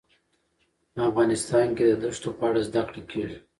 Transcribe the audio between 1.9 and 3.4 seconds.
دښتو په اړه زده کړه کېږي.